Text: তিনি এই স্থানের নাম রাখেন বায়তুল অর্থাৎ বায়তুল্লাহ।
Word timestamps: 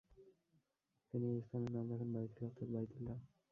তিনি 1.09 1.27
এই 1.31 1.41
স্থানের 1.45 1.71
নাম 1.75 1.85
রাখেন 1.91 2.09
বায়তুল 2.13 2.43
অর্থাৎ 2.45 2.67
বায়তুল্লাহ। 2.73 3.17